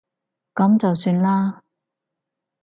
[0.55, 1.61] 噉就算啦